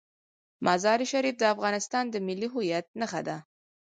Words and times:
مزارشریف 0.65 1.35
د 1.39 1.43
افغانستان 1.53 2.03
د 2.09 2.15
ملي 2.27 2.47
هویت 2.53 2.85
نښه 2.99 3.21
ده. 3.27 3.37